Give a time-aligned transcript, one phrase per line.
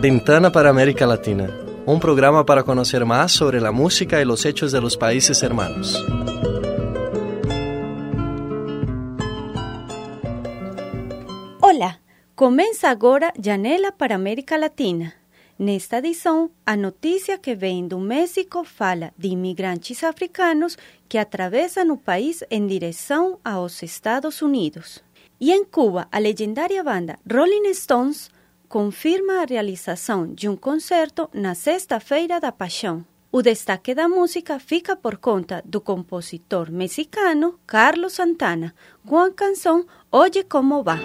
[0.00, 1.50] Ventana para América Latina,
[1.84, 6.04] un programa para conocer más sobre la música y los hechos de los países hermanos.
[11.60, 12.00] Olá,
[12.36, 15.14] começa agora Janela para América Latina.
[15.58, 21.96] Nesta edição, a notícia que vem do México fala de imigrantes africanos que atravessam o
[21.96, 25.02] país em direção aos Estados Unidos.
[25.40, 28.30] E em Cuba, a legendária banda Rolling Stones
[28.68, 33.04] confirma a realização de um concerto na Sexta-feira da Paixão.
[33.30, 38.74] O destaque da música fica por conta do compositor mexicano Carlos Santana,
[39.06, 40.98] com a canção Oye Como Va.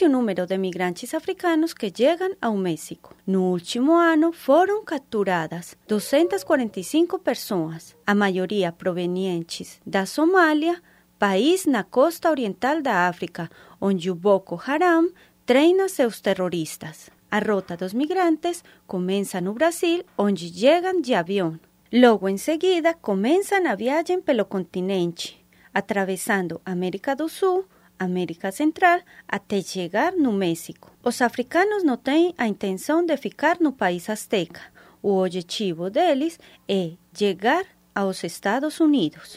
[0.00, 3.16] O número de migrantes africanos que chegam ao México.
[3.26, 10.80] No último ano, foram capturadas 245 pessoas, a maioria provenientes da Somália,
[11.18, 15.10] país na costa oriental da África, onde o Boko Haram
[15.44, 17.10] treina seus terroristas.
[17.30, 21.58] A rota dos migrantes começa no Brasil, onde chegam de avião.
[21.92, 27.64] Logo em seguida, começam a viagem pelo continente, atravessando América do Sul,
[27.98, 30.90] América Central até chegar no México.
[31.02, 34.60] Os africanos não têm a intenção de ficar no país azteca.
[35.02, 36.38] O objetivo deles
[36.68, 39.36] é chegar aos Estados Unidos.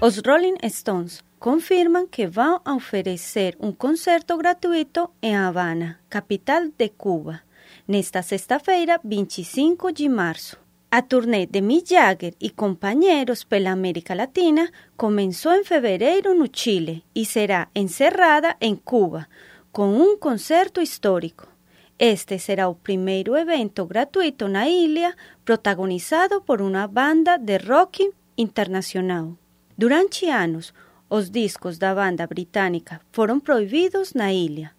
[0.00, 7.40] Os Rolling Stones confirmam que vão oferecer um concerto gratuito em Havana, capital de Cuba,
[7.86, 10.67] nesta sexta-feira, 25 de março.
[10.90, 17.04] A turnê de Mick Jagger e companheiros pela América Latina começou em fevereiro no Chile
[17.14, 19.28] e será encerrada em Cuba,
[19.70, 21.46] com um concerto histórico.
[21.98, 25.14] Este será o primeiro evento gratuito na ilha,
[25.44, 29.36] protagonizado por uma banda de rock internacional.
[29.76, 30.72] Durante anos,
[31.10, 34.70] os discos da banda britânica foram proibidos na ilha,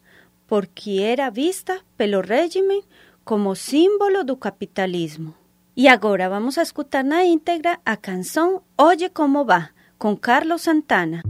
[0.48, 2.84] porque era vista pelo regime
[3.24, 5.39] como símbolo do capitalismo.
[5.80, 11.24] Y ahora vamos a escuchar na íntegra a canción Oye cómo va, con Carlos Santana.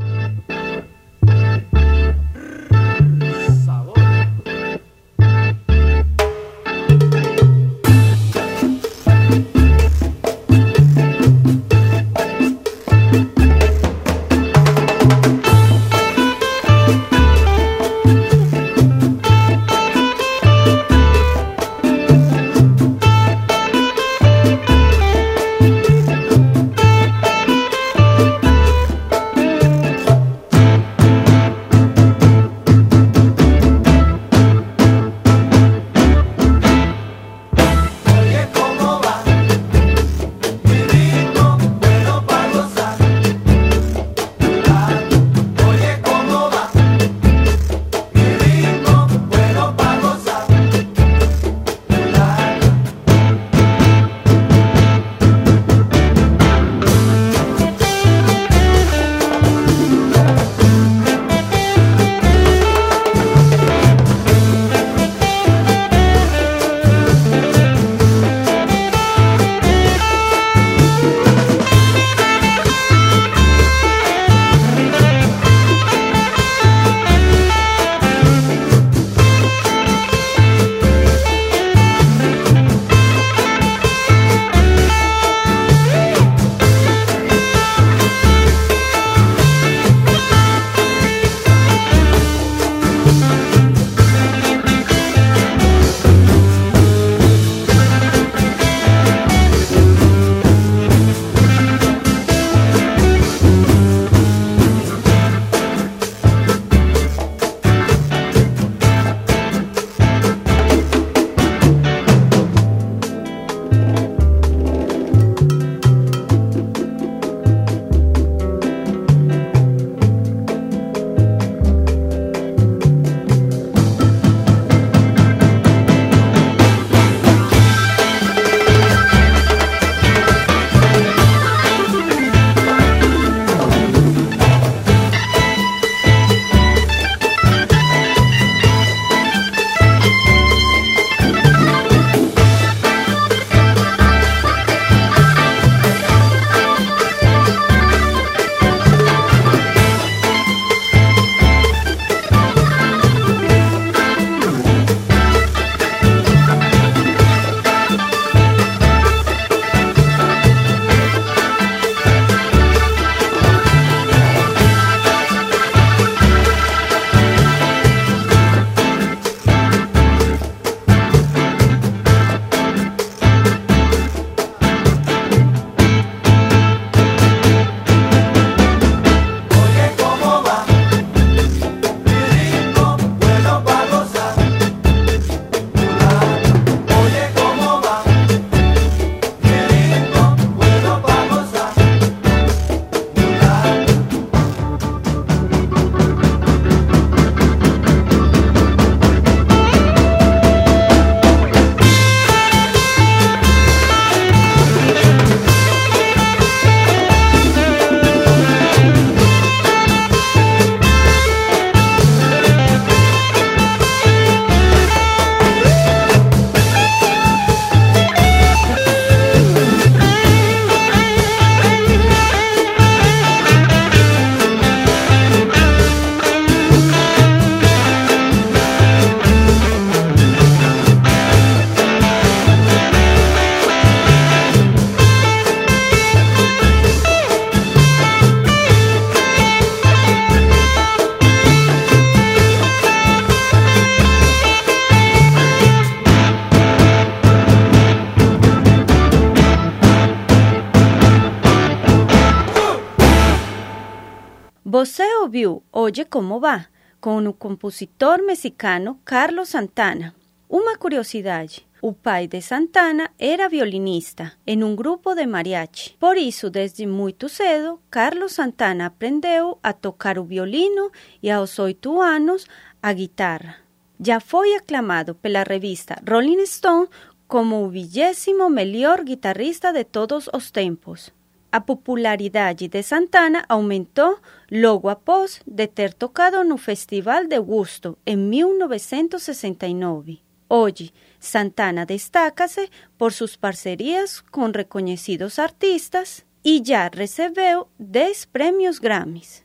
[254.71, 256.67] Você ouviu Oye Como Va,
[257.01, 260.13] com o compositor mexicano Carlos Santana.
[260.47, 265.95] Uma curiosidade: o pai de Santana era violinista em um grupo de mariachi.
[265.99, 270.91] Por isso, desde muito cedo, Carlos Santana aprendeu a tocar o violino
[271.23, 272.45] e aos oito anos
[272.79, 273.55] a guitarra.
[273.99, 276.87] Já foi aclamado pela revista Rolling Stone
[277.27, 281.11] como o vigésimo melhor guitarrista de todos os tempos.
[281.51, 284.19] A popularidade de Santana aumentou
[284.51, 290.19] logo após de ter tocado no Festival de Gusto em 1969.
[290.47, 299.43] Hoje, Santana destaca-se por suas parcerias com reconhecidos artistas e já recebeu 10 prêmios Grammys.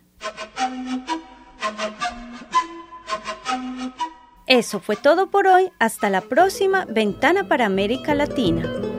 [4.47, 5.73] Eso fue todo por hoy.
[5.81, 8.94] Hasta la próxima Ventana para América Latina.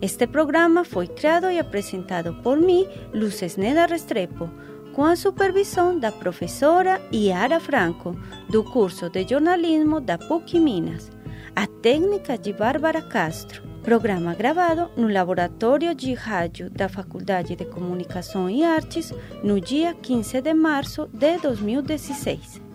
[0.00, 4.50] Este programa foi criado e apresentado por mim, Luces Neda Restrepo,
[4.92, 8.14] com a supervisão da professora Iara Franco,
[8.48, 11.10] do curso de jornalismo da PUC Minas,
[11.54, 13.62] a técnica de Bárbara Castro.
[13.82, 19.14] Programa gravado no Laboratório de Rádio da Faculdade de Comunicação e Artes
[19.44, 22.65] no dia 15 de março de 2016.